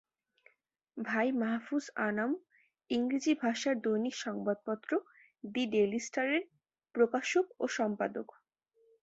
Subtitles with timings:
[0.97, 2.31] ভাই মাহফুজ আনাম
[2.89, 4.91] ইংরেজি ভাষার দৈনিক সংবাদপত্র
[5.43, 6.43] দি ডেইলি স্টারের
[6.95, 8.27] প্রকাশক ও সম্পাদক।